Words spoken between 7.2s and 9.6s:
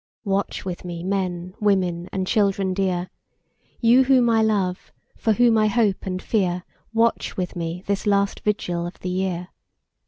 with me this last vigil of the year.